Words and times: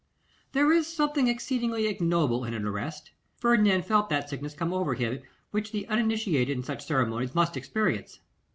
There 0.53 0.71
is 0.71 0.87
something 0.87 1.27
exceedingly 1.27 1.85
ignoble 1.85 2.43
in 2.43 2.55
an 2.55 2.65
arrest: 2.65 3.11
Ferdinand 3.37 3.83
felt 3.85 4.09
that 4.09 4.31
sickness 4.31 4.55
come 4.55 4.73
over 4.73 4.95
him 4.95 5.19
which 5.51 5.71
the 5.71 5.87
uninitiated 5.87 6.57
in 6.57 6.63
such 6.63 6.83
ceremonies 6.87 7.35
must 7.35 7.55
experience. 7.55 8.19